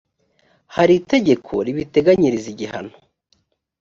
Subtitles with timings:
[0.75, 2.93] hari itegeko ribiteganyiriza igihano